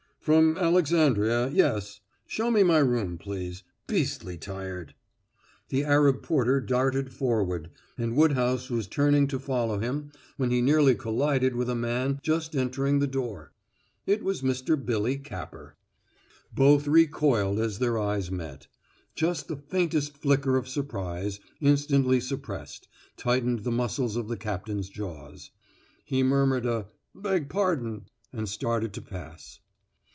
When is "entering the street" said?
12.55-13.13